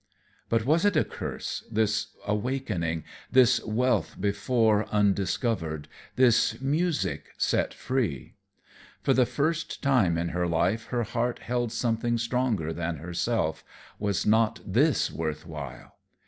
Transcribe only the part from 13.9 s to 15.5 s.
was not this worth